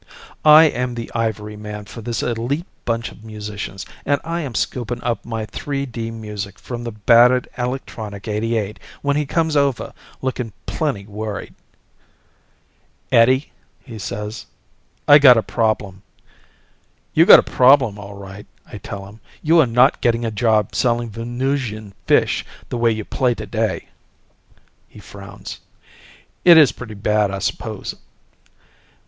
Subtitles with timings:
[0.43, 5.03] I am the ivory man for this elite bunch of musicians, and I am scooping
[5.03, 9.93] up my three dee music from the battered electronic eighty eight when he comes over
[10.19, 11.53] looking plenty worried.
[13.11, 13.51] "Eddie,"
[13.83, 14.47] he says,
[15.07, 16.01] "I got a problem."
[17.13, 19.19] "You got a problem, all right," I tell him.
[19.43, 23.87] "You are not getting a job selling Venusian fish, the way you play today."
[24.89, 25.59] He frowns.
[26.43, 27.93] "It is pretty bad, I suppose."